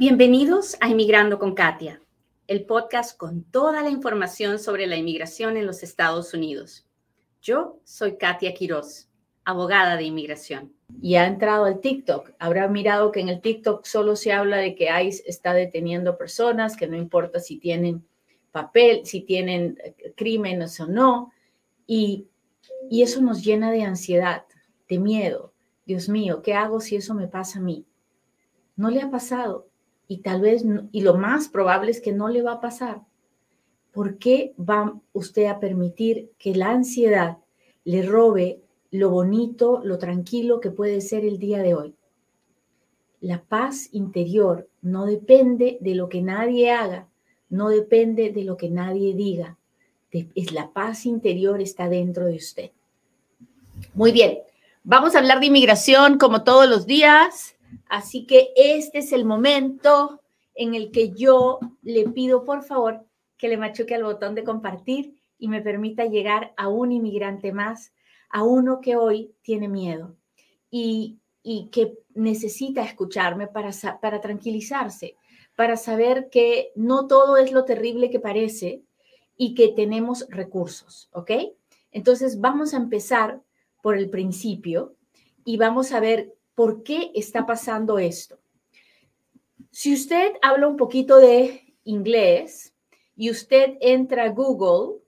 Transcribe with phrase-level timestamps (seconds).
[0.00, 2.00] Bienvenidos a Inmigrando con Katia,
[2.46, 6.86] el podcast con toda la información sobre la inmigración en los Estados Unidos.
[7.42, 9.08] Yo soy Katia Quiroz,
[9.44, 10.72] abogada de inmigración.
[11.02, 12.30] Y ha entrado al TikTok.
[12.38, 16.76] Habrá mirado que en el TikTok solo se habla de que ICE está deteniendo personas,
[16.76, 18.06] que no importa si tienen
[18.52, 21.32] papel, si tienen eh, crímenes o no.
[21.88, 22.28] Y,
[22.88, 24.44] y eso nos llena de ansiedad,
[24.88, 25.52] de miedo.
[25.86, 27.84] Dios mío, ¿qué hago si eso me pasa a mí?
[28.76, 29.67] No le ha pasado
[30.08, 33.02] y tal vez, y lo más probable es que no le va a pasar.
[33.92, 37.38] ¿Por qué va usted a permitir que la ansiedad
[37.84, 41.94] le robe lo bonito, lo tranquilo que puede ser el día de hoy?
[43.20, 47.08] La paz interior no depende de lo que nadie haga,
[47.50, 49.58] no depende de lo que nadie diga.
[50.10, 52.70] Es la paz interior está dentro de usted.
[53.92, 54.38] Muy bien,
[54.84, 57.57] vamos a hablar de inmigración como todos los días.
[57.88, 60.20] Así que este es el momento
[60.54, 65.14] en el que yo le pido, por favor, que le machuque al botón de compartir
[65.38, 67.92] y me permita llegar a un inmigrante más,
[68.28, 70.16] a uno que hoy tiene miedo
[70.70, 71.20] y,
[71.72, 73.70] que necesita escucharme para,
[74.02, 75.16] para tranquilizarse,
[75.56, 78.82] para saber que no todo es lo terrible que parece
[79.34, 81.30] y que tenemos recursos, ¿ok?
[81.90, 83.40] Entonces vamos a empezar
[83.80, 84.94] por el principio
[85.44, 88.36] y vamos a ver ¿Por qué está pasando esto?
[89.70, 92.74] Si usted habla un poquito de inglés
[93.14, 94.98] y usted entra a Google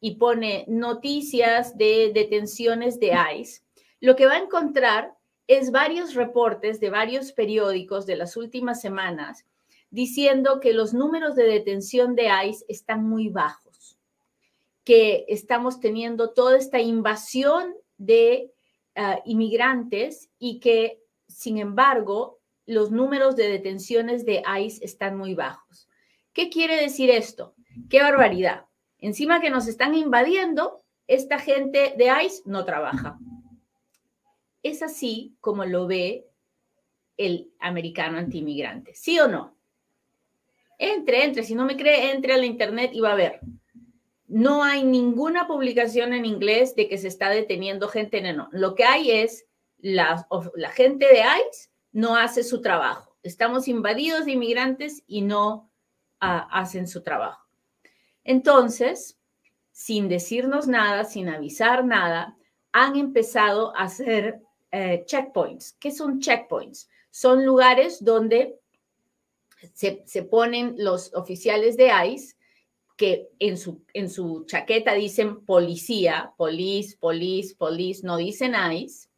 [0.00, 3.60] y pone noticias de detenciones de ICE,
[4.00, 5.14] lo que va a encontrar
[5.46, 9.44] es varios reportes de varios periódicos de las últimas semanas
[9.90, 13.98] diciendo que los números de detención de ICE están muy bajos,
[14.84, 18.53] que estamos teniendo toda esta invasión de
[18.96, 25.88] Ah, inmigrantes y que, sin embargo, los números de detenciones de ICE están muy bajos.
[26.32, 27.56] ¿Qué quiere decir esto?
[27.90, 28.66] ¡Qué barbaridad!
[29.00, 33.18] Encima que nos están invadiendo, esta gente de ICE no trabaja.
[34.62, 36.28] Es así como lo ve
[37.16, 39.56] el americano antimigrante, ¿sí o no?
[40.78, 43.40] Entre, entre, si no me cree, entre a la internet y va a ver
[44.26, 48.48] no hay ninguna publicación en inglés de que se está deteniendo gente en no.
[48.52, 49.46] Lo que hay es
[49.78, 53.16] la, la gente de ICE no hace su trabajo.
[53.22, 55.70] Estamos invadidos de inmigrantes y no
[56.20, 57.46] ah, hacen su trabajo.
[58.24, 59.18] Entonces,
[59.72, 62.36] sin decirnos nada, sin avisar nada,
[62.72, 64.40] han empezado a hacer
[64.72, 65.76] eh, checkpoints.
[65.78, 66.88] ¿Qué son checkpoints?
[67.10, 68.58] Son lugares donde
[69.72, 72.34] se, se ponen los oficiales de ICE
[72.96, 79.08] que en su, en su chaqueta dicen policía, police, police, police, no dicen ICE.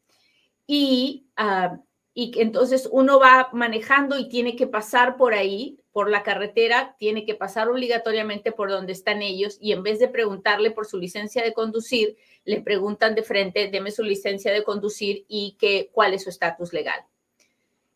[0.67, 1.77] Y, uh,
[2.15, 7.25] y entonces uno va manejando y tiene que pasar por ahí, por la carretera, tiene
[7.25, 11.43] que pasar obligatoriamente por donde están ellos y en vez de preguntarle por su licencia
[11.43, 16.25] de conducir, le preguntan de frente, deme su licencia de conducir y que, cuál es
[16.25, 17.01] su estatus legal.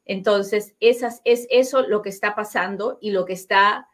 [0.04, 3.89] Entonces, esas, es eso lo que está pasando y lo que está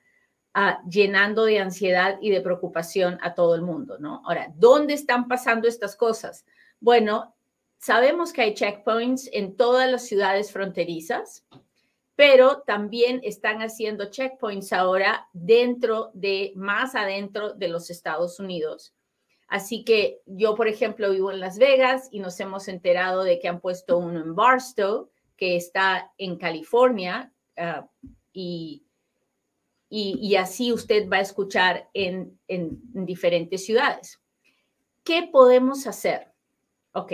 [0.89, 4.23] llenando de ansiedad y de preocupación a todo el mundo, ¿no?
[4.25, 6.47] Ahora, ¿dónde están pasando estas cosas?
[6.81, 7.35] Bueno,
[7.79, 11.45] sabemos que hay checkpoints en todas las ciudades fronterizas,
[12.15, 18.95] pero también están haciendo checkpoints ahora dentro de, más adentro de los Estados Unidos.
[19.49, 23.49] Así que yo, por ejemplo, vivo en Las Vegas y nos hemos enterado de que
[23.49, 27.87] han puesto uno en Barstow, que está en California, ah,
[28.33, 28.86] y
[29.89, 34.21] y, así usted va a escuchar en, en, diferentes ciudades.
[35.05, 36.33] ¿Qué podemos hacer?
[36.93, 37.13] Ok.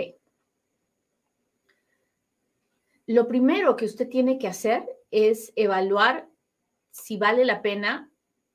[3.05, 6.27] Lo primero que usted tiene que hacer es evaluar
[6.89, 8.11] si vale la pena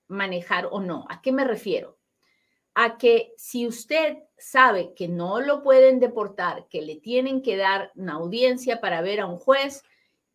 [0.09, 1.05] manejar o no.
[1.09, 1.99] ¿A qué me refiero?
[2.75, 7.93] A que si usted sabe que no lo pueden deportar, que le tienen que dar
[7.95, 9.85] una audiencia para ver a un juez,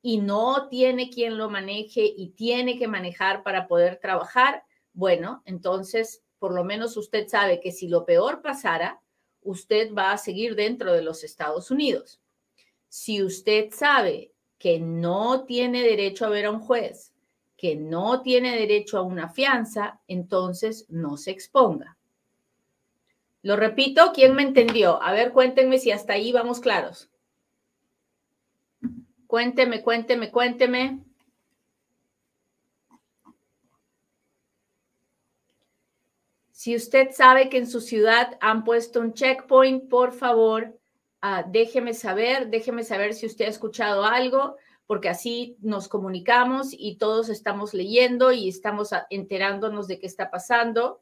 [0.05, 6.21] y no tiene quien lo maneje y tiene que manejar para poder trabajar, bueno, entonces
[6.38, 9.01] por lo menos usted sabe que si lo peor pasara,
[9.41, 12.19] usted va a seguir dentro de los Estados Unidos.
[12.89, 17.13] Si usted sabe que no tiene derecho a ver a un juez,
[17.56, 21.97] que no tiene derecho a una fianza, entonces no se exponga.
[23.41, 25.01] Lo repito, ¿quién me entendió?
[25.01, 27.09] A ver, cuéntenme si hasta ahí vamos claros.
[29.33, 31.00] Cuénteme, cuénteme, cuénteme.
[36.51, 40.80] Si usted sabe que en su ciudad han puesto un checkpoint, por favor,
[41.21, 47.00] ah, déjeme saber, déjeme saber si usted ha escuchado algo, porque así nos comunicamos y
[47.00, 51.01] todos estamos leyendo y estamos enterándonos de qué está pasando.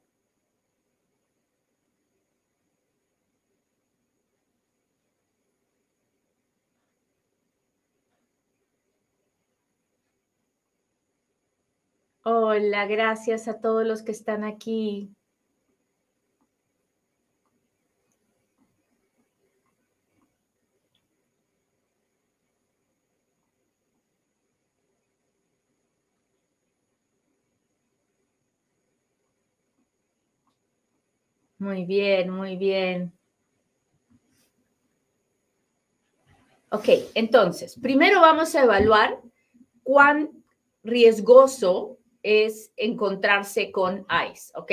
[12.23, 15.15] Hola, gracias a todos los que están aquí.
[31.59, 33.13] Muy bien, muy bien.
[36.69, 39.19] Ok, entonces, primero vamos a evaluar
[39.83, 40.31] cuán
[40.83, 44.71] riesgoso es encontrarse con ICE, ¿ok?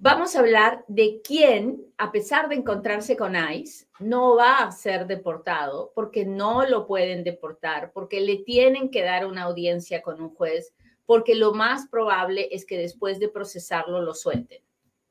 [0.00, 5.08] Vamos a hablar de quién, a pesar de encontrarse con ICE, no va a ser
[5.08, 10.32] deportado porque no lo pueden deportar, porque le tienen que dar una audiencia con un
[10.34, 10.72] juez,
[11.04, 14.62] porque lo más probable es que después de procesarlo lo suelten.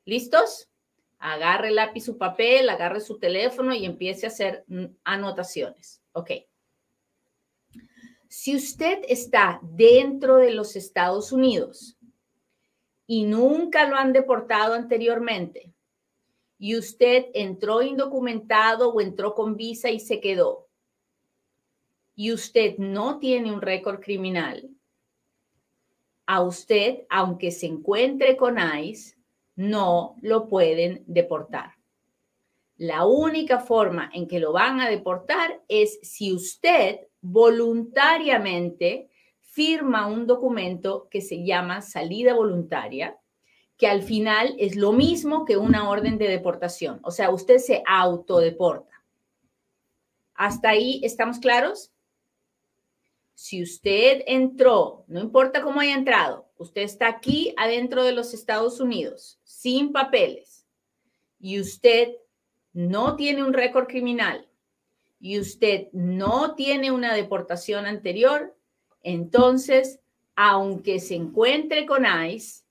[0.06, 0.70] ¿Listos?
[1.18, 4.64] Agarre lápiz, su papel, agarre su teléfono y empiece a hacer
[5.04, 6.00] anotaciones.
[6.12, 6.30] Ok.
[8.28, 11.96] Si usted está dentro de los Estados Unidos
[13.06, 15.72] y nunca lo han deportado anteriormente,
[16.58, 20.68] y usted entró indocumentado o entró con visa y se quedó,
[22.14, 24.68] y usted no tiene un récord criminal,
[26.26, 29.16] a usted, aunque se encuentre con ICE,
[29.56, 31.72] no lo pueden deportar.
[32.76, 39.08] La única forma en que lo van a deportar es si usted voluntariamente
[39.40, 43.18] firma un documento que se llama salida voluntaria,
[43.76, 47.00] que al final es lo mismo que una orden de deportación.
[47.02, 49.02] O sea, usted se autodeporta.
[50.34, 51.92] ¿Hasta ahí estamos claros?
[53.34, 58.80] Si usted entró, no importa cómo haya entrado, usted está aquí adentro de los Estados
[58.80, 60.66] Unidos, sin papeles,
[61.38, 62.16] y usted
[62.72, 64.47] no tiene un récord criminal,
[65.20, 68.56] y usted no tiene una deportación anterior,
[69.02, 70.00] entonces,
[70.36, 72.64] aunque se encuentre con ICE,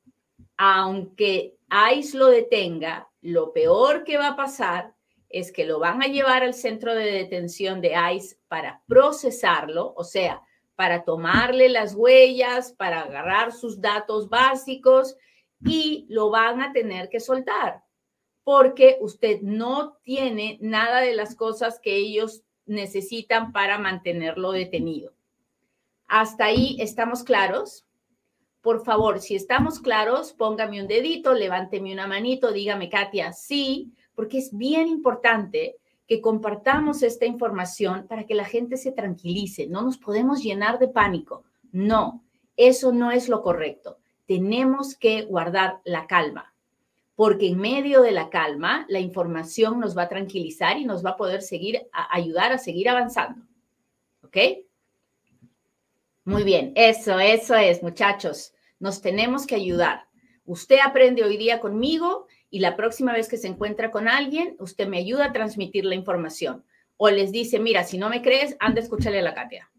[0.58, 1.58] aunque
[1.96, 4.94] ICE lo detenga, lo peor que va a pasar
[5.30, 10.04] es que lo van a llevar al centro de detención de ICE para procesarlo, o
[10.04, 10.42] sea,
[10.76, 15.18] para tomarle las huellas, para agarrar sus datos básicos
[15.66, 17.84] y lo van a tener que soltar
[18.48, 25.12] porque usted no tiene nada de las cosas que ellos necesitan para mantenerlo detenido.
[26.08, 27.86] ¿Hasta ahí estamos claros?
[28.62, 34.38] Por favor, si estamos claros, póngame un dedito, levánteme una manito, dígame, Katia, sí, porque
[34.38, 35.76] es bien importante
[36.08, 39.68] que compartamos esta información para que la gente se tranquilice.
[39.68, 41.44] No nos podemos llenar de pánico.
[41.74, 42.24] No,
[42.56, 43.98] eso no es lo correcto.
[44.26, 46.54] Tenemos que guardar la calma
[47.18, 51.12] porque en medio de la calma, la información nos va a tranquilizar y nos va
[51.12, 53.44] a poder seguir, a ayudar a seguir avanzando.
[54.22, 54.38] ¿Ok?
[56.26, 58.54] Muy bien, eso, eso es, muchachos.
[58.78, 60.06] Nos tenemos que ayudar.
[60.46, 64.88] Usted aprende hoy día conmigo y la próxima vez que se encuentra con alguien, usted
[64.88, 66.64] me ayuda a transmitir la información.
[66.98, 69.72] O les dice, mira, si no me crees, anda, escúchale a la Katia.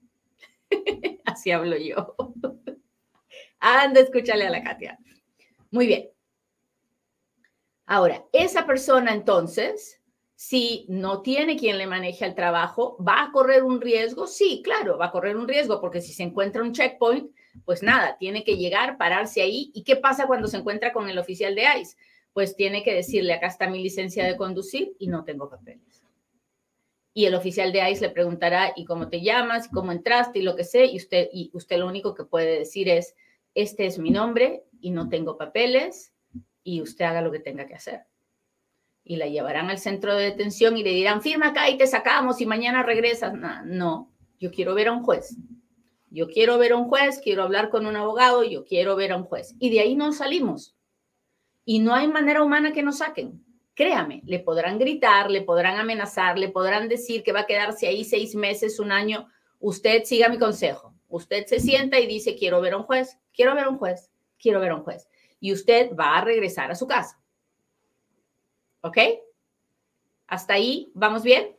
[1.25, 2.17] Así hablo yo.
[3.61, 4.99] anda, escúchale a la Katia.
[5.71, 6.09] Muy bien.
[7.91, 9.99] Ahora, esa persona entonces,
[10.35, 14.27] si no tiene quien le maneje el trabajo, ¿va a correr un riesgo?
[14.27, 17.31] Sí, claro, va a correr un riesgo porque si se encuentra un checkpoint,
[17.65, 19.71] pues nada, tiene que llegar, pararse ahí.
[19.73, 21.97] ¿Y qué pasa cuando se encuentra con el oficial de ICE?
[22.35, 26.05] Pues tiene que decirle, acá está mi licencia de conducir y no tengo papeles.
[27.15, 29.67] Y el oficial de ICE le preguntará, ¿y cómo te llamas?
[29.73, 30.41] ¿Cómo entraste?
[30.41, 30.85] Y lo que sé.
[30.85, 33.17] Y usted, y usted lo único que puede decir es,
[33.55, 36.13] este es mi nombre y no tengo papeles
[36.69, 38.03] y usted haga lo que tenga que hacer.
[39.03, 42.43] Y la llevarán al centro de detención y le dirán, firma acá y te sacamos
[42.43, 43.33] y mañana regresas.
[43.65, 45.35] No, yo quiero ver a un juez.
[46.11, 49.17] Yo quiero ver a un juez, quiero hablar con un abogado, yo quiero ver a
[49.17, 49.55] un juez.
[49.59, 50.77] Y de ahí no salimos.
[51.65, 53.43] Y no hay manera humana que nos saquen.
[53.75, 58.05] Créame, le podrán gritar, le podrán amenazar, le podrán decir que va a quedarse ahí
[58.05, 59.27] seis meses, un año.
[59.59, 60.95] Usted siga mi consejo.
[61.09, 64.11] Usted se sienta y dice, quiero ver a un juez, quiero ver a un juez,
[64.39, 65.09] quiero ver a un juez
[65.41, 67.21] y usted va a regresar a su casa.
[68.81, 68.99] ¿Ok?
[70.27, 71.57] ¿Hasta ahí vamos bien?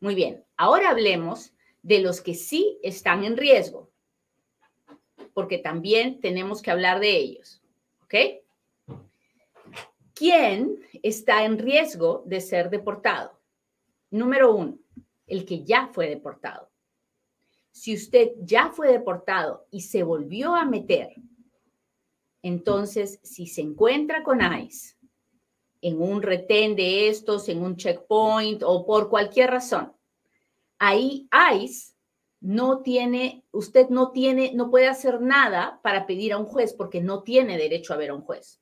[0.00, 0.44] Muy bien.
[0.56, 1.52] Ahora hablemos
[1.82, 3.90] de los que sí están en riesgo,
[5.34, 7.62] porque también tenemos que hablar de ellos.
[8.04, 8.14] ¿Ok?
[10.14, 13.40] ¿Quién está en riesgo de ser deportado?
[14.10, 14.78] Número uno,
[15.26, 16.70] el que ya fue deportado.
[17.70, 21.14] Si usted ya fue deportado y se volvió a meter,
[22.42, 24.96] entonces si se encuentra con ICE
[25.80, 29.92] en un retén de estos, en un checkpoint o por cualquier razón,
[30.78, 31.92] ahí ICE
[32.40, 37.00] no tiene, usted no tiene, no puede hacer nada para pedir a un juez porque
[37.00, 38.60] no tiene derecho a ver a un juez.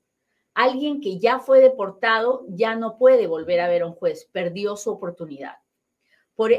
[0.53, 4.77] Alguien que ya fue deportado ya no puede volver a ver a un juez, perdió
[4.77, 5.57] su oportunidad.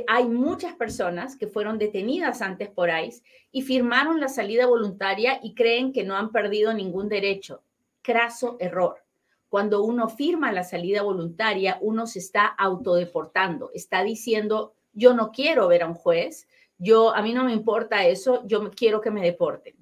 [0.08, 5.54] Hay muchas personas que fueron detenidas antes por ICE y firmaron la salida voluntaria y
[5.54, 7.64] creen que no han perdido ningún derecho.
[8.02, 9.04] Craso error.
[9.50, 15.68] Cuando uno firma la salida voluntaria, uno se está autodeportando, está diciendo, yo no quiero
[15.68, 16.48] ver a un juez,
[16.78, 19.76] yo a mí no me importa eso, yo quiero que me deporten.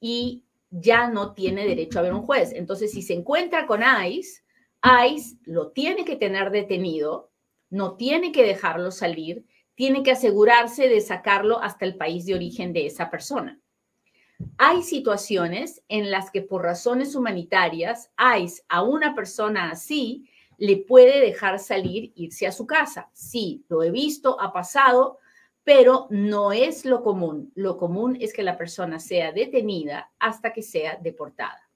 [0.00, 2.52] Y ya no tiene derecho a ver un juez.
[2.52, 4.42] Entonces, si se encuentra con ICE,
[5.10, 7.27] ICE lo tiene que tener detenido,
[7.70, 9.44] no tiene que dejarlo salir,
[9.74, 13.60] tiene que asegurarse de sacarlo hasta el país de origen de esa persona.
[14.56, 21.20] Hay situaciones en las que por razones humanitarias, ICE a una persona así le puede
[21.20, 23.08] dejar salir, irse a su casa.
[23.12, 25.18] Sí, lo he visto, ha pasado,
[25.62, 27.52] pero no es lo común.
[27.54, 31.68] Lo común es que la persona sea detenida hasta que sea deportada.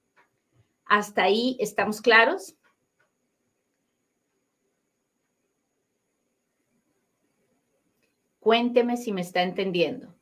[0.85, 2.55] ¿Hasta ahí estamos claros?
[8.43, 10.13] Cuénteme si me está entendiendo.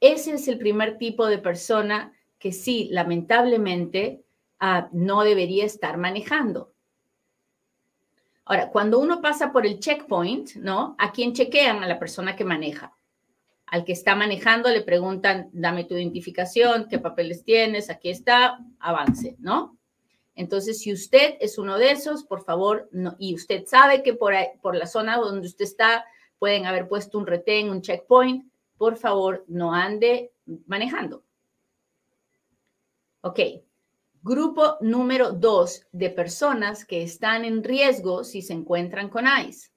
[0.00, 4.24] Ese es el primer tipo de persona que sí, lamentablemente,
[4.58, 6.72] ah, no debería estar manejando.
[8.46, 10.96] Ahora, cuando uno pasa por el checkpoint, ¿no?
[10.98, 11.84] ¿A quién chequean?
[11.84, 12.94] A la persona que maneja
[13.70, 19.36] al que está manejando le preguntan, dame tu identificación, qué papeles tienes, aquí está, avance,
[19.38, 19.76] ¿no?
[20.34, 24.76] Entonces, si usted es uno de esos, por favor, y usted sabe que por, por
[24.76, 26.04] la zona donde usted está
[26.38, 30.32] pueden haber puesto un retén, un checkpoint, por favor, no ande
[30.66, 31.24] manejando.
[33.20, 33.40] Ok,
[34.22, 39.70] grupo número dos de personas que están en riesgo si se encuentran con ICE.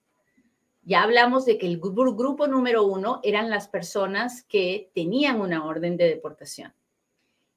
[0.83, 5.95] Ya hablamos de que el grupo número uno eran las personas que tenían una orden
[5.95, 6.73] de deportación.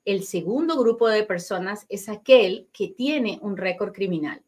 [0.05, 4.44] El segundo grupo de personas es aquel que tiene un récord criminal.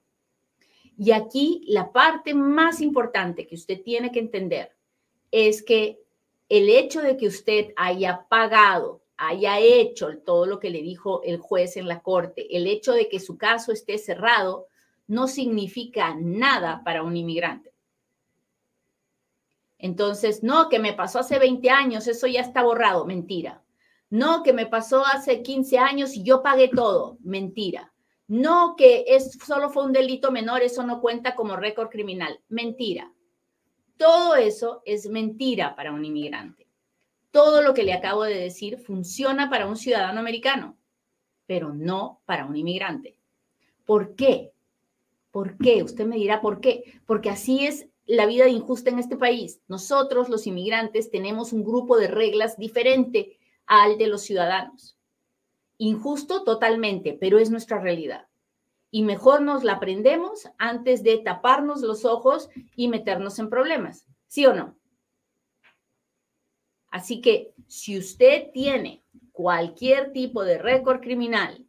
[0.99, 4.75] Y aquí la parte más importante que usted tiene que entender
[5.31, 6.01] es que
[6.49, 11.39] el hecho de que usted haya pagado, haya hecho todo lo que le dijo el
[11.39, 14.69] juez en la corte, el hecho de que su caso esté cerrado,
[15.07, 17.73] no significa nada para un inmigrante.
[19.79, 23.63] Entonces, no, que me pasó hace 20 años, eso ya está borrado, mentira.
[24.09, 27.93] No, que me pasó hace 15 años y yo pagué todo, mentira.
[28.29, 33.13] No, que es, solo fue un delito menor, eso no cuenta como récord criminal, mentira.
[33.97, 36.67] Todo eso es mentira para un inmigrante.
[37.31, 40.77] Todo lo que le acabo de decir funciona para un ciudadano americano,
[41.47, 43.19] pero no para un inmigrante.
[43.85, 44.53] ¿Por qué?
[45.31, 45.83] ¿Por qué?
[45.83, 47.01] Usted me dirá, ¿por qué?
[47.07, 49.61] Porque así es la vida injusta en este país.
[49.69, 54.96] Nosotros, los inmigrantes, tenemos un grupo de reglas diferente al de los ciudadanos.
[55.79, 58.27] Injusto totalmente, pero es nuestra realidad.
[58.91, 64.07] Y mejor nos la aprendemos antes de taparnos los ojos y meternos en problemas.
[64.27, 64.77] ¿Sí o no?
[66.91, 69.03] Así que si usted tiene
[69.33, 71.67] cualquier tipo de récord criminal,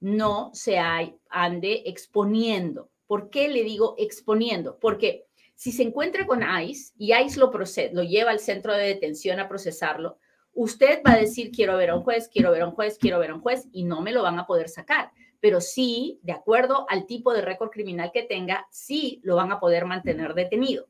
[0.00, 2.90] no se ande exponiendo.
[3.06, 4.78] ¿Por qué le digo exponiendo?
[4.78, 9.40] Porque si se encuentra con ICE y ICE lo, lo lleva al centro de detención
[9.40, 10.18] a procesarlo,
[10.58, 13.20] usted va a decir, quiero ver a un juez, quiero ver a un juez, quiero
[13.20, 15.12] ver a un juez, y no me lo van a poder sacar.
[15.38, 19.60] Pero sí, de acuerdo al tipo de récord criminal que tenga, sí lo van a
[19.60, 20.88] poder mantener detenido.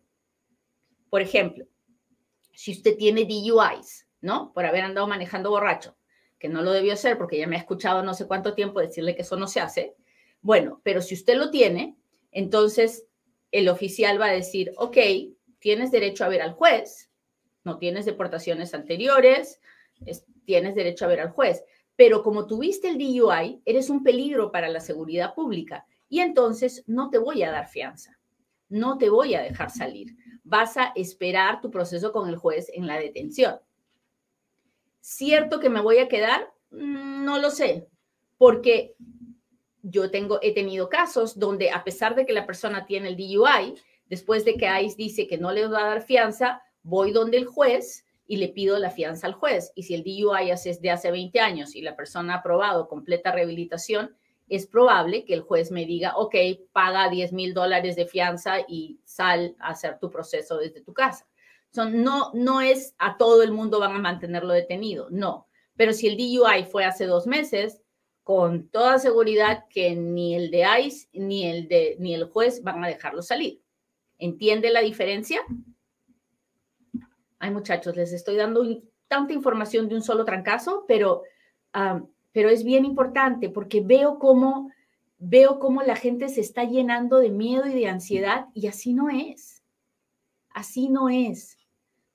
[1.11, 1.67] Por ejemplo,
[2.55, 4.55] si usted tiene DUIs, ¿no?
[4.55, 5.97] Por haber andado manejando borracho,
[6.39, 9.15] que no lo debió hacer porque ya me ha escuchado no sé cuánto tiempo decirle
[9.15, 9.95] que eso no se hace.
[10.41, 11.95] Bueno, pero si usted lo tiene,
[12.33, 13.05] entonces
[13.53, 14.97] el oficial va a decir, ok,
[15.59, 17.08] tienes derecho a ver al juez,
[17.69, 19.61] no tienes deportaciones anteriores,
[20.47, 21.63] tienes derecho a ver al juez,
[21.97, 27.11] pero como tuviste el DUI, eres un peligro para la seguridad pública y entonces no
[27.11, 28.19] te voy a dar fianza,
[28.71, 32.87] no te voy a dejar salir, vas a esperar tu proceso con el juez en
[32.87, 33.59] la detención.
[35.01, 36.51] ¿Cierto que me voy a quedar?
[36.71, 37.87] Mm, no lo sé,
[38.39, 38.95] porque
[39.83, 43.75] yo tengo, he tenido casos donde a pesar de que la persona tiene el DUI,
[44.07, 47.47] después de que ICE dice que no le va a dar fianza, voy donde el
[47.47, 49.73] juez y le pido la fianza al juez.
[49.75, 53.33] Y si el DUI es de hace 20 años y la persona ha aprobado completa
[53.33, 54.15] rehabilitación,
[54.49, 56.35] es probable que el juez me diga, ok,
[56.73, 61.27] paga 10 mil dólares de fianza y sal a hacer tu proceso desde tu casa.
[61.71, 65.47] Son, no, no es a todo el mundo van a mantenerlo detenido, no.
[65.77, 67.83] Pero si el DUI fue hace dos meses,
[68.29, 72.85] con toda seguridad que ni el de ICE ni el, de, ni el juez van
[72.85, 73.63] a dejarlo salir.
[74.19, 75.41] ¿Entiende la diferencia?
[77.39, 78.65] Ay, muchachos, les estoy dando
[79.07, 81.23] tanta información de un solo trancazo, pero,
[82.33, 84.71] pero es bien importante porque veo cómo,
[85.19, 89.09] veo cómo la gente se está llenando de miedo y de ansiedad y así no
[89.09, 89.63] es.
[90.51, 91.57] Así no es.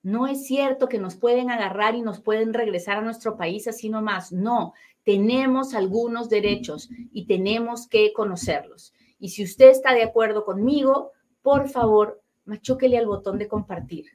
[0.01, 3.87] No es cierto que nos pueden agarrar y nos pueden regresar a nuestro país así
[3.87, 4.33] nomás.
[4.33, 4.73] No,
[5.05, 8.93] tenemos algunos derechos y tenemos que conocerlos.
[9.17, 11.11] Y si usted está de acuerdo conmigo,
[11.41, 14.07] por favor, machúquele al botón de compartir.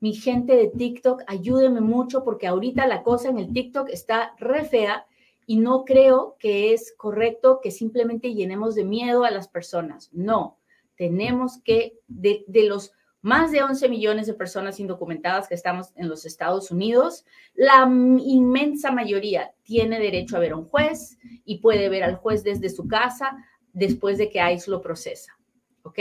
[0.00, 4.64] Mi gente de TikTok, ayúdeme mucho porque ahorita la cosa en el TikTok está re
[4.64, 5.06] fea
[5.46, 10.10] y no creo que es correcto que simplemente llenemos de miedo a las personas.
[10.12, 10.58] No,
[10.96, 12.92] tenemos que, de, de los
[13.26, 17.24] más de 11 millones de personas indocumentadas que estamos en los Estados Unidos,
[17.54, 17.82] la
[18.24, 22.68] inmensa mayoría tiene derecho a ver a un juez y puede ver al juez desde
[22.68, 23.36] su casa
[23.72, 25.36] después de que ICE lo procesa.
[25.82, 25.98] ¿Ok?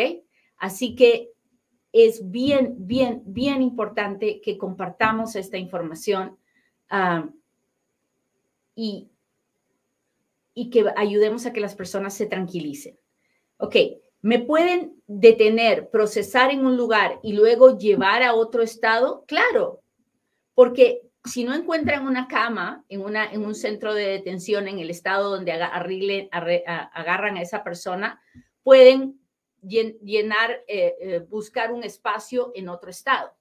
[0.58, 1.32] Así que
[1.96, 6.38] es bien, bien, bien importante que compartamos esta información
[6.90, 7.30] ah,
[8.76, 9.10] y,
[10.54, 13.00] y que ayudemos a que las personas se tranquilicen.
[13.58, 13.76] Ok,
[14.26, 19.24] ¿Me pueden detener, procesar en un lugar y luego llevar a otro estado?
[19.28, 19.84] Claro,
[20.56, 24.90] porque si no encuentran una cama en, una, en un centro de detención en el
[24.90, 28.20] estado donde agarran a esa persona,
[28.64, 29.20] pueden
[29.68, 33.32] llenar, eh, eh, buscar un espacio en otro estado.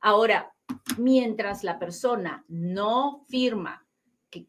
[0.00, 0.52] Ahora,
[0.98, 3.86] mientras la persona no firma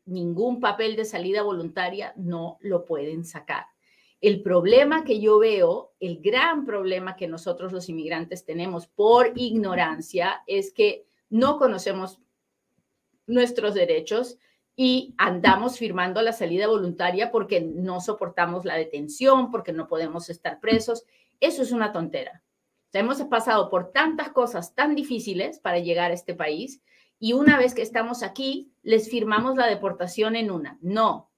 [0.06, 3.66] ningún papel de salida voluntaria, no lo pueden sacar.
[4.22, 10.44] El problema que yo veo, el gran problema que nosotros los inmigrantes tenemos por ignorancia
[10.48, 12.22] es que no conocemos
[13.28, 14.38] nuestros derechos
[14.76, 20.60] y andamos firmando la salida voluntaria porque no soportamos la detención, porque no podemos estar
[20.60, 21.06] presos.
[21.40, 22.44] Eso es una tontera.
[22.92, 26.82] hemos pasado por tantas cosas tan difíciles para llegar a este país
[27.20, 30.78] y una vez que estamos aquí, les firmamos la deportación en una.
[30.82, 31.32] No,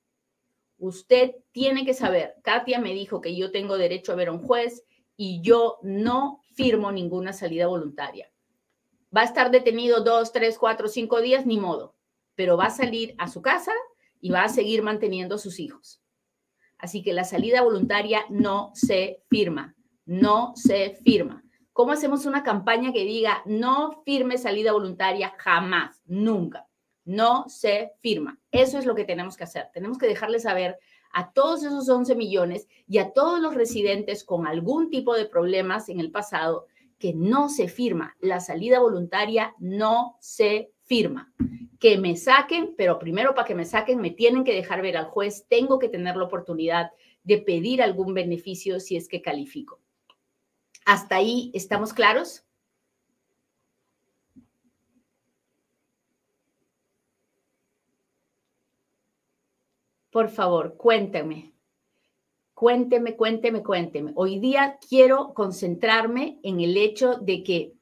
[0.78, 4.40] Usted tiene que saber, Katia me dijo que yo tengo derecho a ver a un
[4.40, 4.84] juez
[5.16, 8.30] y yo no firmo ninguna salida voluntaria.
[9.16, 11.96] Va a estar detenido dos, tres, cuatro, cinco días, ni modo,
[12.36, 13.72] pero va a salir a su casa
[14.22, 16.02] y va a seguir manteniendo a sus hijos.
[16.78, 21.44] Así que la salida voluntaria no se firma, no se firma.
[21.74, 26.68] ¿Cómo hacemos una campaña que diga no firme salida voluntaria jamás, nunca?
[27.06, 28.40] no se firma.
[28.52, 29.70] Eso es lo que tenemos que hacer.
[29.74, 30.78] Tenemos que dejarle saber
[31.14, 35.88] a todos esos 11 millones y a todos los residentes con algún tipo de problemas
[35.88, 36.66] en el pasado
[36.98, 38.16] que no se firma.
[38.20, 41.34] La salida voluntaria no se firma.
[41.80, 45.06] Que me saquen, pero primero para que me saquen me tienen que dejar ver al
[45.06, 45.46] juez.
[45.50, 46.92] Tengo que tener la oportunidad
[47.24, 49.82] de pedir algún beneficio si es que califico.
[50.86, 52.46] ¿Hasta ahí estamos claros?
[60.16, 61.52] por favor, cuénteme.
[62.54, 64.14] Cuénteme, cuénteme, cuénteme.
[64.16, 67.74] Hoy día quiero concentrarme en el hecho de que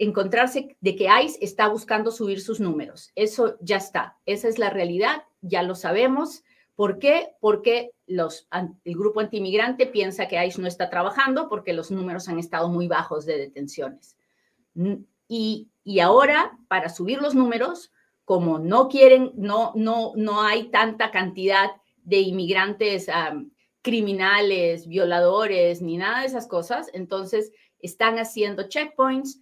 [0.00, 3.12] encontrarse, de que ICE está buscando subir sus números.
[3.14, 4.16] Eso ya está.
[4.24, 6.42] Esa es la realidad, ya lo sabemos.
[6.74, 7.34] ¿Por qué?
[7.38, 8.48] Porque los,
[8.84, 12.88] el grupo antimigrante piensa que ICE no está trabajando porque los números han estado muy
[12.88, 14.16] bajos de detenciones.
[15.28, 17.92] Y, y ahora, para subir los números,
[18.24, 21.72] como no quieren, no, no, no hay tanta cantidad
[22.04, 23.08] de inmigrantes
[23.82, 29.40] criminales, violadores, ni nada de esas cosas, entonces están haciendo checkpoints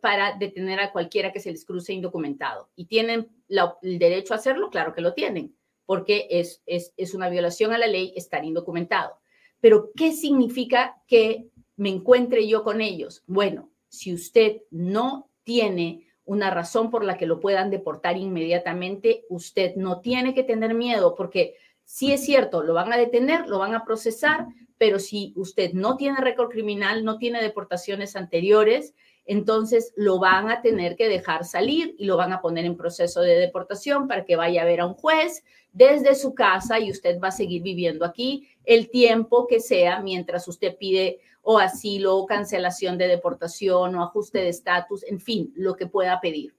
[0.00, 2.68] para detener a cualquiera que se les cruce indocumentado.
[2.74, 4.70] ¿Y tienen el derecho a hacerlo?
[4.70, 5.54] Claro que lo tienen,
[5.86, 9.18] porque es, es, es una violación a la ley estar indocumentado.
[9.60, 13.22] Pero, ¿qué significa que me encuentre yo con ellos?
[13.26, 19.76] Bueno, si usted no tiene una razón por la que lo puedan deportar inmediatamente, usted
[19.76, 21.54] no tiene que tener miedo porque
[21.92, 24.46] si es cierto, lo van a detener, lo van a procesar,
[24.78, 28.94] pero si usted no tiene récord criminal, no tiene deportaciones anteriores,
[29.26, 33.20] entonces lo van a tener que dejar salir y lo van a poner en proceso
[33.20, 37.20] de deportación para que vaya a ver a un juez desde su casa y usted
[37.20, 42.24] va a seguir viviendo aquí el tiempo que sea mientras usted pide o asilo o
[42.24, 46.54] cancelación de deportación o ajuste de estatus, en fin, lo que pueda pedir.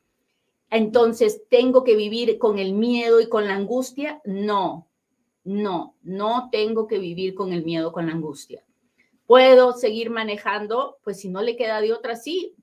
[0.70, 4.22] Entonces, ¿tengo que vivir con el miedo y con la angustia?
[4.26, 4.90] No,
[5.44, 8.64] no, no tengo que vivir con el miedo, con la angustia.
[9.26, 12.56] puedo seguir manejando, pues si no le queda de otra, sí,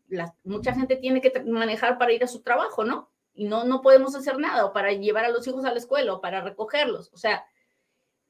[0.45, 3.11] mucha gente tiene que manejar para ir a su trabajo, ¿no?
[3.35, 6.21] Y no, no podemos hacer nada, para llevar a los hijos a la escuela, o
[6.21, 7.11] para recogerlos.
[7.13, 7.45] O sea,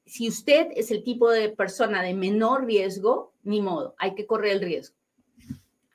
[0.05, 4.53] si usted es el tipo de persona de menor riesgo, ni modo, hay que correr
[4.53, 4.95] el riesgo.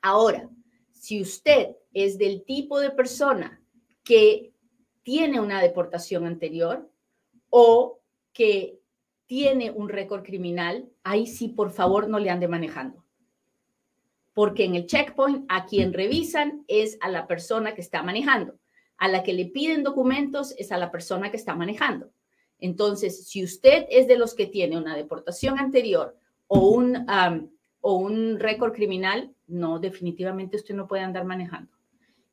[0.01, 0.49] Ahora,
[0.91, 3.61] si usted es del tipo de persona
[4.03, 4.53] que
[5.03, 6.89] tiene una deportación anterior
[7.49, 7.96] o
[8.37, 8.79] que
[9.25, 13.03] tiene un récord criminal, ahí sí, por favor, no le ande manejando.
[14.35, 18.53] Porque en el checkpoint a quien revisan es a la persona que está manejando.
[18.99, 22.11] A la que le piden documentos es a la persona que está manejando.
[22.59, 27.07] Entonces, si usted es de los que tiene una deportación anterior o un,
[27.81, 31.71] o un récord criminal, no, definitivamente usted no puede andar manejando.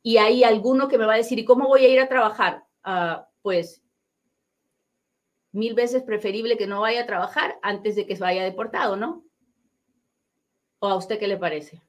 [0.02, 2.64] Y hay alguno que me va a decir, ¿y cómo voy a ir a trabajar?
[2.82, 3.83] Ah, pues
[5.54, 9.24] mil veces preferible que no vaya a trabajar antes de que vaya deportado, ¿no?
[10.80, 11.80] ¿O a usted qué le parece?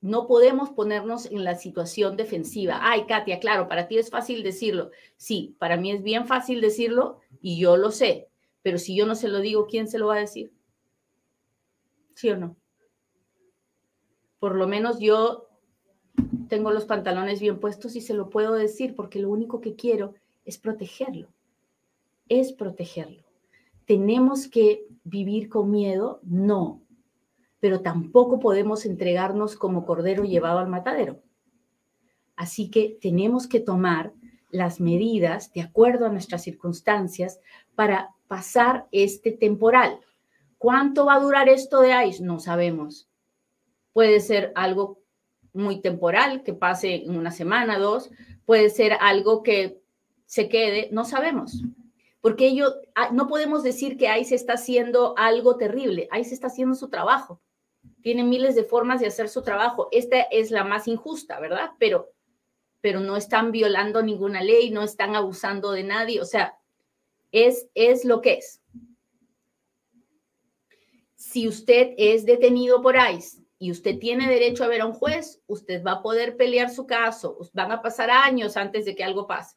[0.00, 2.80] No podemos ponernos en la situación defensiva.
[2.82, 4.90] Ay, Katia, claro, para ti es fácil decirlo.
[5.16, 8.28] Sí, para mí es bien fácil decirlo y yo lo sé.
[8.62, 10.52] Pero si yo no se lo digo, ¿quién se lo va a decir?
[12.14, 12.56] ¿Sí o no?
[14.40, 15.48] Por lo menos yo
[16.48, 20.14] tengo los pantalones bien puestos y se lo puedo decir porque lo único que quiero
[20.44, 21.28] es protegerlo
[22.28, 23.24] es protegerlo.
[23.84, 26.20] ¿Tenemos que vivir con miedo?
[26.24, 26.82] No,
[27.60, 31.22] pero tampoco podemos entregarnos como cordero llevado al matadero.
[32.34, 34.12] Así que tenemos que tomar
[34.50, 37.40] las medidas de acuerdo a nuestras circunstancias
[37.74, 40.00] para pasar este temporal.
[40.58, 42.24] ¿Cuánto va a durar esto de ICE?
[42.24, 43.08] No sabemos.
[43.92, 45.00] Puede ser algo
[45.52, 48.10] muy temporal, que pase en una semana, dos.
[48.44, 49.80] Puede ser algo que
[50.26, 51.62] se quede, no sabemos
[52.26, 56.74] porque ellos, ah, no podemos decir que ICE está haciendo algo terrible, ICE está haciendo
[56.74, 57.40] su trabajo.
[58.02, 59.86] Tiene miles de formas de hacer su trabajo.
[59.92, 61.70] Esta es la más injusta, ¿verdad?
[61.78, 62.10] Pero,
[62.80, 66.58] pero no están violando ninguna ley, no están abusando de nadie, o sea,
[67.30, 68.60] es, es lo que es.
[71.14, 75.44] Si usted es detenido por ICE y usted tiene derecho a ver a un juez,
[75.46, 77.38] usted va a poder pelear su caso.
[77.52, 79.56] Van a pasar años antes de que algo pase.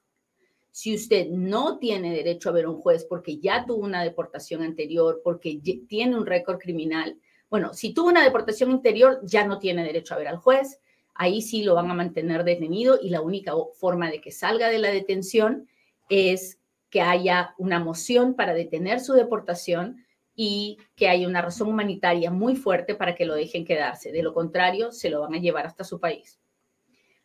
[0.72, 5.22] Si usted no tiene derecho a ver un juez porque ya tuvo una deportación anterior,
[5.24, 7.18] porque tiene un récord criminal,
[7.50, 10.80] bueno, si tuvo una deportación anterior, ya no tiene derecho a ver al juez.
[11.16, 14.80] Ahí sí lo van a mantener detenido y la única forma de que salga de
[14.80, 15.68] la detención
[16.10, 20.06] es que haya una moción para detener su deportación
[20.36, 24.12] y que haya una razón humanitaria muy fuerte para que lo dejen quedarse.
[24.12, 26.40] De lo contrario, se lo van a llevar hasta su país.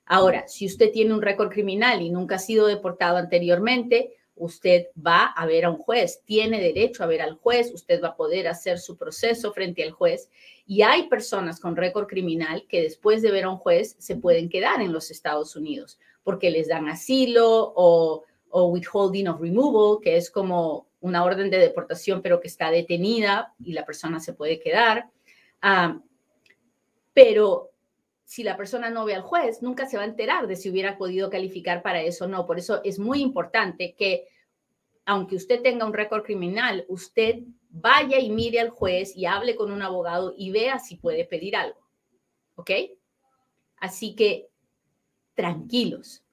[0.06, 5.26] Ahora, si usted tiene un récord criminal y nunca ha sido deportado anteriormente, usted va
[5.26, 8.48] a ver a un juez, tiene derecho a ver al juez, usted va a poder
[8.48, 10.28] hacer su proceso frente al juez.
[10.66, 14.48] Y hay personas con récord criminal que después de ver a un juez se pueden
[14.48, 20.30] quedar en los Estados Unidos porque les dan asilo o, withholding of removal, que es
[20.30, 25.10] como una orden de deportación pero que está detenida y la persona se puede quedar.
[25.60, 26.00] Ah,
[27.12, 27.73] pero
[28.24, 30.96] si la persona no ve al juez, nunca se va a enterar de si hubiera
[30.96, 32.46] podido calificar para eso o no.
[32.46, 34.26] Por eso es muy importante que,
[35.04, 39.70] aunque usted tenga un récord criminal, usted vaya y mire al juez y hable con
[39.70, 41.80] un abogado y vea si puede pedir algo.
[42.54, 42.70] ¿Ok?
[43.76, 44.48] Así que
[45.34, 46.24] tranquilos,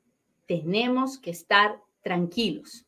[0.45, 2.85] tenemos que estar tranquilos.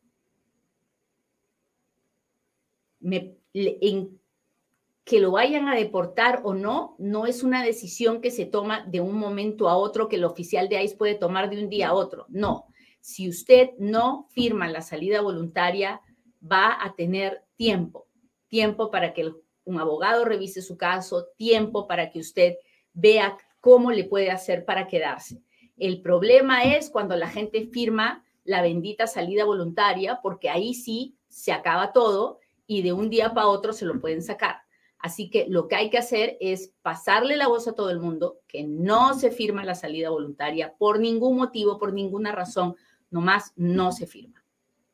[5.03, 9.01] Que lo vayan a deportar o no, no es una decisión que se toma de
[9.01, 11.93] un momento a otro, que el oficial de ICE puede tomar de un día a
[11.93, 12.25] otro.
[12.29, 12.67] No,
[13.01, 15.99] si usted no firma la salida voluntaria,
[16.41, 18.07] va a tener tiempo,
[18.47, 19.29] tiempo para que
[19.65, 22.55] un abogado revise su caso, tiempo para que usted
[22.93, 25.41] vea cómo le puede hacer para quedarse.
[25.77, 31.51] El problema es cuando la gente firma la bendita salida voluntaria, porque ahí sí se
[31.51, 34.62] acaba todo y de un día para otro se lo pueden sacar.
[35.03, 38.39] Así que lo que hay que hacer es pasarle la voz a todo el mundo
[38.47, 42.77] que no se firma la salida voluntaria por ningún motivo, por ninguna razón,
[43.11, 44.45] nomás no se firma.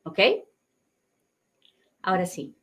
[0.01, 0.19] ¿Ok?
[2.01, 2.55] Ahora sí,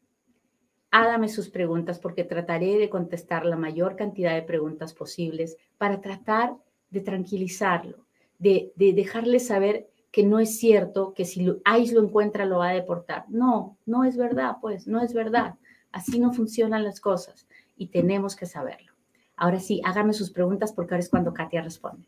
[0.91, 6.57] hágame sus preguntas porque trataré de contestar la mayor cantidad de preguntas posibles para tratar
[6.91, 8.07] de tranquilizarlo,
[8.41, 11.43] de, dejarle saber que no es cierto que si
[11.79, 13.27] ICE lo encuentra lo va a deportar.
[13.29, 15.55] No, no es verdad, pues, no es verdad.
[15.93, 17.47] Así no funcionan las cosas
[17.77, 18.93] y tenemos que saberlo.
[19.37, 22.07] Ahora sí, háganme sus preguntas porque ahora es cuando Katia responde.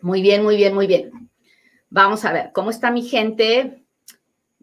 [0.00, 1.30] Muy bien, muy bien, muy bien.
[1.88, 3.83] Vamos a ver, ¿cómo está mi gente?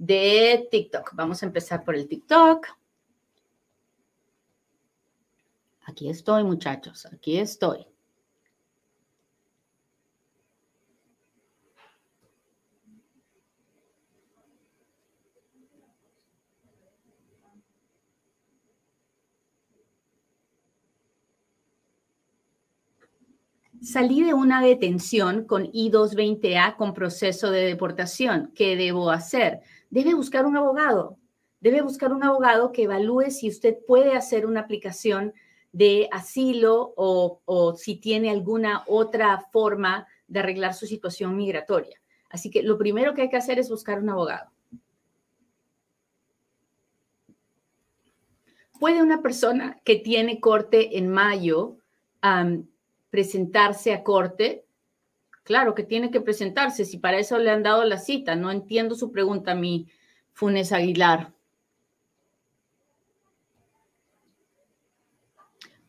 [0.01, 1.11] De TikTok?
[1.13, 2.65] Vamos a empezar por el TikTok.
[5.83, 7.90] Aquí estoy, muchachos, aquí estoy.
[23.81, 28.51] Salí de una detención con I-220A con proceso de deportación.
[28.53, 29.61] ¿Qué debo hacer?
[29.89, 31.17] Debe buscar un abogado.
[31.61, 35.33] Debe buscar un abogado que evalúe si usted puede hacer una aplicación
[35.71, 41.99] de asilo o, si tiene alguna otra forma de arreglar su situación migratoria.
[42.29, 44.51] Así que lo primero que hay que hacer es buscar un abogado.
[48.79, 51.77] ¿Puede una persona que tiene corte en mayo
[53.11, 54.65] presentarse a corte?
[55.43, 58.35] Claro que tiene que presentarse, si para eso le han dado la cita.
[58.35, 59.87] No entiendo su pregunta, mi
[60.31, 61.31] Funes Aguilar.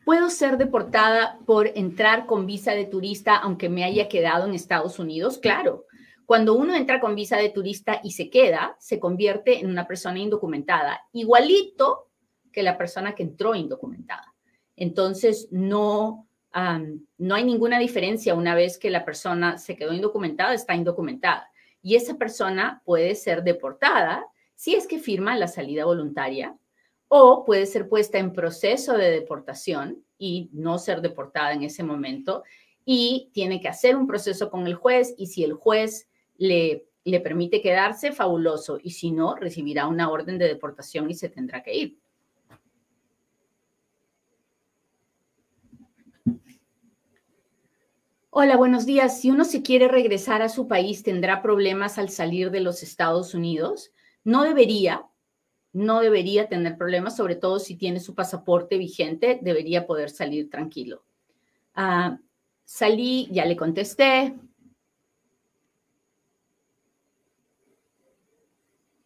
[0.05, 4.99] ¿Puedo ser deportada por entrar con visa de turista aunque me haya quedado en Estados
[4.99, 5.37] Unidos?
[5.37, 5.85] Claro.
[6.25, 10.19] Cuando uno entra con visa de turista y se queda, se convierte en una persona
[10.19, 12.09] indocumentada, igualito
[12.51, 14.33] que la persona que entró indocumentada.
[14.75, 20.75] Entonces, no, no hay ninguna diferencia una vez que la persona se quedó indocumentada, está
[20.75, 21.49] indocumentada.
[21.81, 26.55] Y esa persona puede ser deportada si es que firma la salida voluntaria
[27.07, 32.43] o puede ser puesta en proceso de deportación y no ser deportada en ese momento
[32.85, 37.19] y tiene que hacer un proceso con el juez y si el juez le, le
[37.19, 41.75] permite quedarse, fabuloso, y si no, recibirá una orden de deportación y se tendrá que
[41.75, 41.99] ir.
[48.35, 49.21] Hola, buenos días.
[49.21, 53.35] Si uno se quiere regresar a su país, ¿tendrá problemas al salir de los Estados
[53.35, 53.91] Unidos?
[54.23, 55.05] No debería,
[55.71, 61.03] no debería tener problemas, sobre todo si tiene su pasaporte vigente, debería poder salir tranquilo.
[61.75, 62.17] Ah,
[62.65, 64.33] salí, ya le contesté.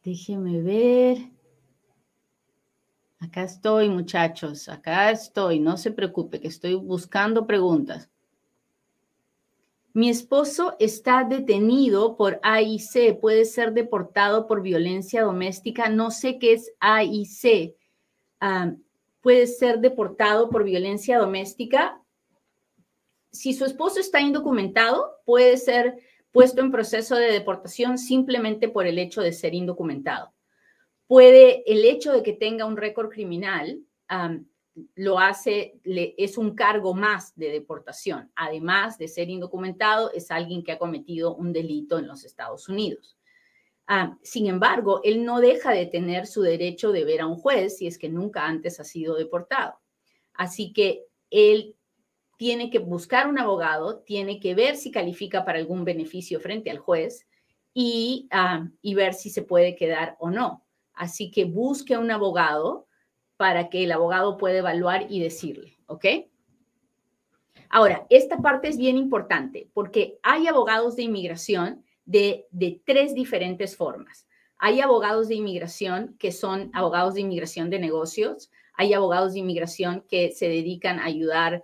[0.06, 1.18] Déjeme ver.
[3.20, 5.60] Acá estoy, muchachos, acá estoy.
[5.60, 8.10] No se preocupe, que estoy buscando preguntas.
[9.98, 15.90] Mi esposo está detenido por AIC, puede ser deportado por violencia doméstica.
[15.90, 17.76] No sé qué es AIC.
[19.22, 22.00] Puede ser deportado por violencia doméstica.
[23.32, 25.98] Si su esposo está indocumentado, puede ser
[26.32, 30.32] puesto en proceso de deportación simplemente por el hecho de ser indocumentado.
[31.08, 33.80] Puede el hecho de que tenga un récord criminal
[34.96, 38.32] lo hace, es un cargo más de deportación.
[38.36, 43.18] Además de ser indocumentado, es alguien que ha cometido un delito en los Estados Unidos.
[43.88, 47.78] Ah, sin embargo, él no deja de tener su derecho de ver a un juez
[47.78, 49.80] si es que nunca antes ha sido deportado.
[50.34, 51.76] Así que él
[52.38, 56.78] tiene que buscar un abogado, tiene que ver si califica para algún beneficio frente al
[56.78, 57.26] juez
[57.74, 60.66] y, ah, y ver si se puede quedar o no.
[60.94, 62.87] Así que busque un abogado
[63.38, 66.06] para que el abogado pueda evaluar y decirle, ¿ok?
[67.70, 73.76] Ahora, esta parte es bien importante porque hay abogados de inmigración de, de tres diferentes
[73.76, 74.28] formas.
[74.58, 80.04] Hay abogados de inmigración que son abogados de inmigración de negocios, hay abogados de inmigración
[80.08, 81.64] que se dedican a ayudar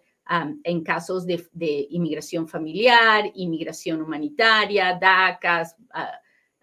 [0.64, 5.76] en casos de, inmigración familiar, inmigración humanitaria, DACAS,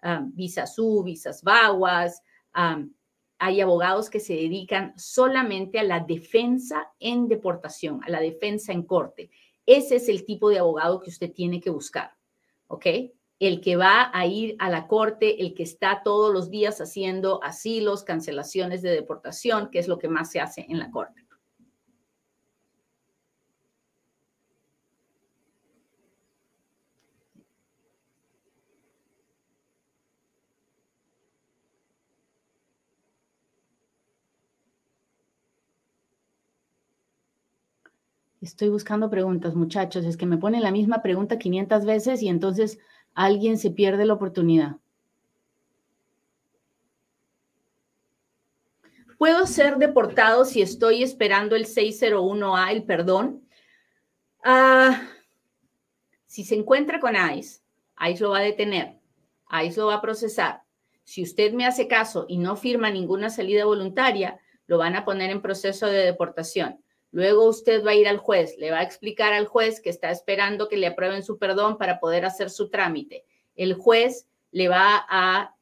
[0.03, 2.21] uh, visas U, visas VAWAS,
[3.43, 8.83] hay abogados que se dedican solamente a la defensa en deportación, a la defensa en
[8.83, 9.31] corte.
[9.65, 12.11] Ese es el tipo de abogado que usted tiene que buscar,
[12.67, 12.85] ¿ok?
[13.39, 17.43] El que va a ir a la corte, el que está todos los días haciendo
[17.43, 21.20] asilos, cancelaciones de deportación, que es lo que más se hace en la corte.
[38.41, 40.03] Estoy buscando preguntas, muchachos.
[40.03, 42.79] Es que me ponen la misma pregunta 500 veces y entonces
[43.13, 44.77] alguien se pierde la oportunidad.
[49.19, 53.47] ¿Puedo ser deportado si estoy esperando el 601A, el perdón?
[54.43, 55.07] Ah,
[56.25, 57.61] si se encuentra con ICE,
[58.09, 58.97] ICE lo va a detener,
[59.51, 60.63] ICE lo va a procesar.
[61.03, 65.29] Si usted me hace caso y no firma ninguna salida voluntaria, lo van a poner
[65.29, 66.80] en proceso de deportación
[67.11, 70.11] Luego usted va a ir al juez, le va a explicar al juez que está
[70.11, 73.25] esperando que le aprueben su perdón para poder hacer su trámite.
[73.55, 75.55] El juez le va a,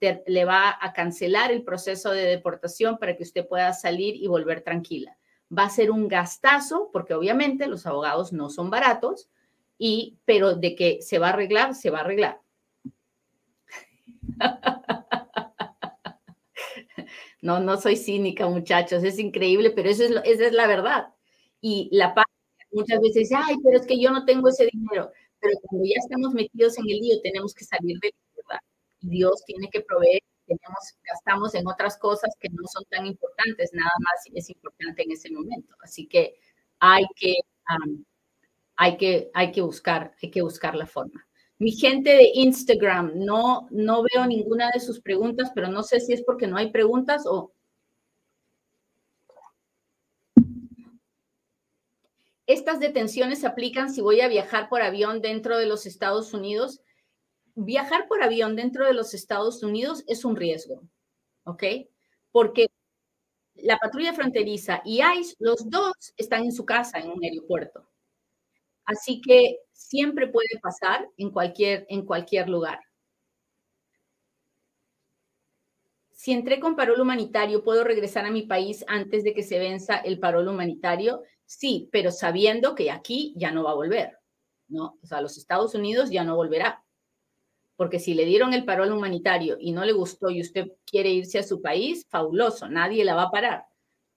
[0.94, 5.18] cancelar el proceso de deportación para que usted pueda salir y volver tranquila.
[5.56, 9.30] Va a ser un gastazo, porque obviamente los abogados no son baratos,
[9.78, 12.42] y, pero de que se va a arreglar, se va a arreglar.
[17.42, 21.14] No, no soy cínica, muchachos, es increíble, pero eso es esa es la verdad.
[21.62, 22.32] Y la parte
[22.72, 25.12] muchas veces ay, pero es que yo no tengo ese dinero.
[25.39, 28.60] Pero cuando ya estamos metidos en el lío, tenemos que salir de la verdad.
[29.02, 33.72] Y Dios tiene que proveer, tenemos, gastamos en otras cosas que no son tan importantes,
[33.74, 35.76] nada más es importante en ese momento.
[35.82, 36.36] Así que
[36.80, 37.36] hay que,
[38.76, 41.26] hay que, hay que buscar, hay que buscar la forma.
[41.60, 46.13] Mi gente de Instagram, no, no veo ninguna de sus preguntas, pero no sé si
[46.13, 47.54] es porque no hay preguntas o...
[52.50, 56.82] Estas detenciones se aplican si voy a viajar por avión dentro de los Estados Unidos.
[57.54, 60.82] Viajar por avión dentro de los Estados Unidos es un riesgo,
[61.44, 61.64] ¿ok?
[62.32, 62.66] Porque
[63.54, 67.88] la patrulla fronteriza y ICE, los dos están en su casa en un aeropuerto.
[68.84, 72.80] Así que siempre puede pasar en cualquier, en cualquier lugar.
[76.12, 79.98] Si entré con parol humanitario, ¿puedo regresar a mi país antes de que se venza
[79.98, 81.22] el parol humanitario?
[81.52, 84.20] Sí, pero sabiendo que aquí ya no va a volver,
[84.68, 85.00] ¿no?
[85.02, 86.84] O sea, los Estados Unidos ya no volverá.
[87.76, 91.40] Porque si le dieron el parol humanitario y no le gustó y usted quiere irse
[91.40, 93.70] a su país, fabuloso, nadie la va a parar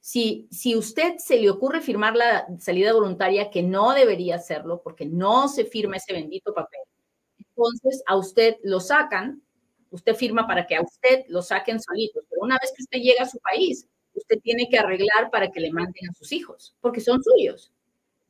[0.00, 5.06] Si, si usted se le ocurre firmar la salida voluntaria, que no debería hacerlo, porque
[5.06, 6.80] no se firma ese bendito papel,
[7.58, 9.42] entonces a usted lo sacan,
[9.90, 13.24] usted firma para que a usted lo saquen solitos, pero una vez que usted llega
[13.24, 17.00] a su país, usted tiene que arreglar para que le manden a sus hijos, porque
[17.00, 17.72] son suyos.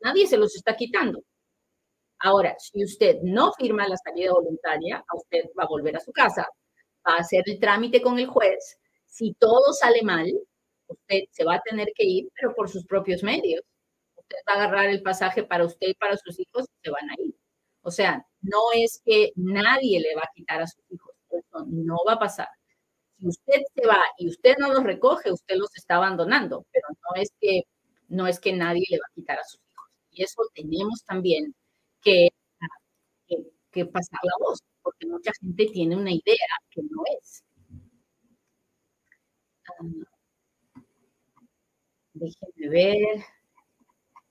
[0.00, 1.22] Nadie se los está quitando.
[2.20, 6.12] Ahora, si usted no firma la salida voluntaria, a usted va a volver a su
[6.12, 6.46] casa,
[7.06, 8.78] va a hacer el trámite con el juez.
[9.06, 10.26] Si todo sale mal,
[10.88, 13.62] usted se va a tener que ir, pero por sus propios medios.
[14.16, 17.10] Usted va a agarrar el pasaje para usted y para sus hijos y se van
[17.10, 17.34] a ir.
[17.82, 21.14] O sea, no es que nadie le va a quitar a sus hijos.
[21.30, 22.48] Eso no va a pasar.
[23.18, 27.20] Si usted se va y usted no los recoge, usted los está abandonando, pero no
[27.20, 27.62] es que,
[28.08, 29.88] no es que nadie le va a quitar a sus hijos.
[30.12, 31.54] Y eso tenemos también
[32.02, 32.28] que,
[33.72, 37.44] que, pasar la voz, porque mucha gente tiene una idea que no es.
[39.68, 39.84] Ah,
[42.14, 43.24] déjenme ver.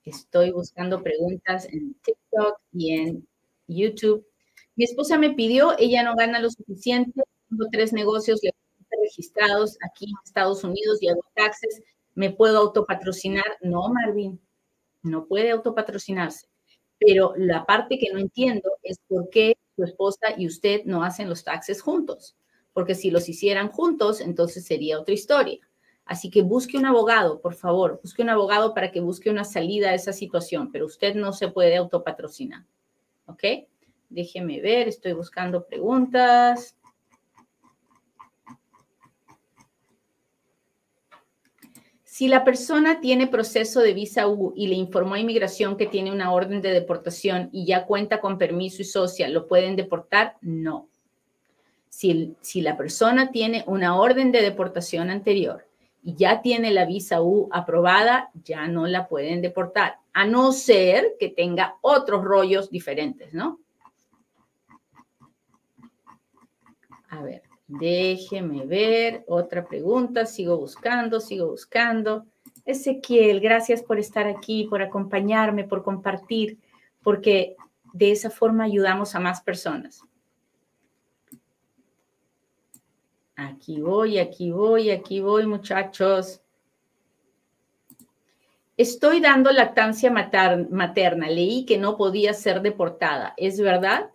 [0.04, 3.27] Estoy buscando preguntas en TikTok y en
[3.68, 4.26] YouTube.
[4.76, 8.40] Mi esposa me pidió, ella no gana lo suficiente, tengo tres negocios
[9.02, 11.82] registrados aquí en Estados Unidos y hago taxes,
[12.14, 13.44] ¿me puedo autopatrocinar?
[13.60, 14.40] No, Marvin,
[15.02, 16.46] no puede autopatrocinarse.
[16.98, 21.28] Pero la parte que no entiendo es por qué su esposa y usted no hacen
[21.28, 22.36] los taxes juntos.
[22.72, 25.58] Porque si los hicieran juntos, entonces sería otra historia.
[26.04, 29.90] Así que busque un abogado, por favor, busque un abogado para que busque una salida
[29.90, 32.64] a esa situación, pero usted no se puede autopatrocinar.
[33.38, 33.68] ¿Ok?
[34.08, 36.76] Déjeme ver, estoy buscando preguntas.
[42.02, 46.10] Si la persona tiene proceso de visa U y le informó a inmigración que tiene
[46.10, 50.36] una orden de deportación y ya cuenta con permiso y social, ¿lo pueden deportar?
[50.40, 50.88] No.
[51.88, 55.67] Si, si la persona tiene una orden de deportación anterior
[56.08, 61.16] y ya tiene la visa U aprobada, ya no la pueden deportar, a no ser
[61.20, 63.60] que tenga otros rollos diferentes, ¿no?
[67.10, 67.42] A ver.
[67.66, 72.24] Déjeme ver, otra pregunta, sigo buscando, sigo buscando.
[72.64, 76.58] Ezequiel, gracias por estar aquí, por acompañarme, por compartir,
[77.02, 77.54] porque
[77.92, 80.07] de esa forma ayudamos a más personas.
[83.40, 86.42] Aquí voy, aquí voy, aquí voy, muchachos.
[88.76, 91.30] Estoy dando lactancia materna.
[91.30, 93.34] Leí que no podía ser deportada.
[93.36, 94.10] ¿Es verdad?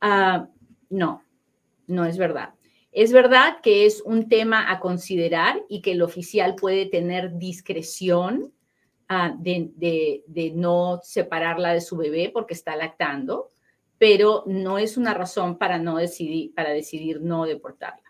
[0.00, 0.48] Ah,
[0.90, 1.22] no,
[1.86, 2.54] no es verdad.
[2.90, 8.52] Es verdad que es un tema a considerar y que el oficial puede tener discreción
[9.08, 10.24] ah, de,
[10.56, 13.52] no separarla de su bebé porque está lactando,
[13.96, 18.05] pero no es una razón para no decidir, para decidir no deportarla.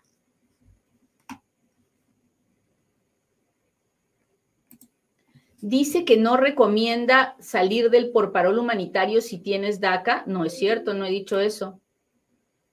[5.67, 10.23] Dice que no recomienda salir del por parol humanitario si tienes DACA.
[10.25, 11.81] No es cierto, no he dicho eso.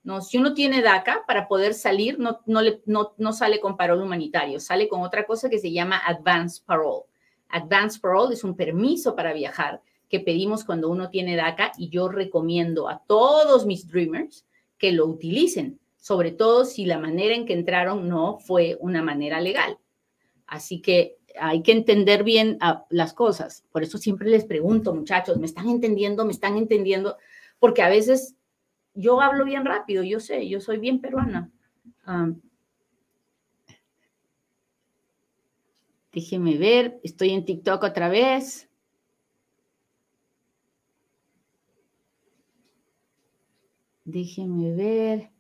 [0.05, 2.63] No, si uno tiene DACA, para poder salir, no, no,
[3.17, 7.07] no, sale con parol humanitario, sale con otra cosa que se llama Advance Parole.
[7.49, 12.07] Advance Parole es un permiso para viajar que pedimos cuando uno tiene DACA y yo
[12.07, 14.47] recomiendo a todos mis Dreamers
[14.79, 19.41] que lo utilicen, sobre todo si la manera en que entraron no fue una manera
[19.41, 19.79] legal.
[20.47, 23.65] Así que hay que entender bien ah, las cosas.
[23.73, 26.25] Por eso siempre les pregunto, muchachos, ¿me están entendiendo?
[26.25, 27.17] ¿Me están entendiendo?
[27.59, 28.37] Porque a veces
[28.95, 31.51] yo hablo bien rápido, yo sé, yo soy bien peruana.
[36.13, 38.69] déjeme ver, estoy en TikTok otra vez.
[44.05, 45.34] Déjeme ver.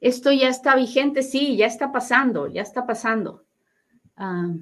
[0.00, 3.44] Esto ya está vigente, sí, ya está pasando, ya está pasando.
[4.16, 4.54] Ah.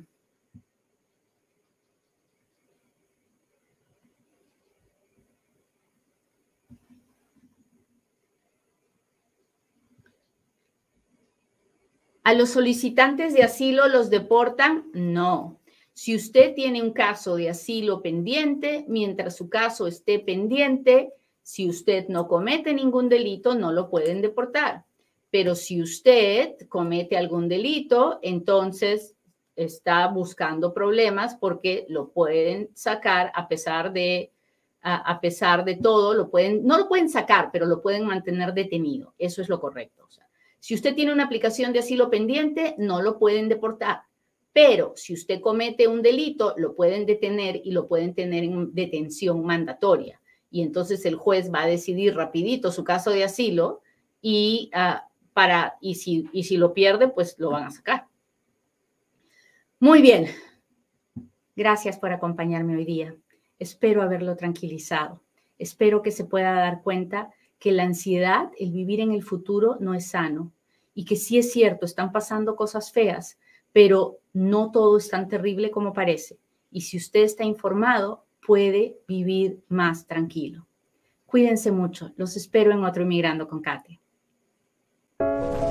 [12.25, 14.91] ¿A los solicitantes de asilo los deportan?
[14.93, 15.61] No.
[15.95, 22.09] Si usted tiene un caso de asilo pendiente, mientras su caso esté pendiente, si usted
[22.09, 24.85] no comete ningún delito, no lo pueden deportar.
[25.31, 29.15] Pero si usted comete algún delito, entonces
[29.57, 34.33] está buscando problemas porque lo pueden sacar a pesar de
[34.81, 39.13] a, pesar de todo, lo pueden no lo pueden sacar, pero lo pueden mantener detenido.
[39.19, 40.07] Eso es lo correcto.
[40.61, 44.03] si usted tiene una aplicación de asilo pendiente, no lo pueden deportar.
[44.53, 49.45] Pero si usted comete un delito, lo pueden detener y lo pueden tener en detención
[49.45, 50.21] mandatoria.
[50.51, 53.83] Y entonces el juez va a decidir rapidito su caso de asilo
[54.23, 55.08] y uh,
[55.81, 58.07] y si, y si lo pierde, pues lo van a sacar.
[59.81, 60.27] Muy bien.
[61.55, 63.15] Gracias por acompañarme hoy día.
[63.59, 65.23] Espero haberlo tranquilizado.
[65.59, 69.95] Espero que se pueda dar cuenta que la ansiedad, el vivir en el futuro, no
[69.95, 70.53] es sano
[70.95, 73.39] y que sí es cierto, están pasando cosas feas,
[73.73, 76.39] pero no todo es tan terrible como parece.
[76.71, 80.67] Y si usted está informado, puede vivir más tranquilo.
[81.27, 82.13] Cuídense mucho.
[82.17, 84.01] Los espero en otro Inmigrando con Kate.
[85.21, 85.68] You